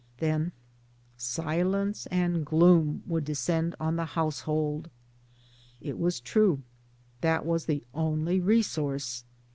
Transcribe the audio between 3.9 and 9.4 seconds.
the household. It was true; that was the only resource.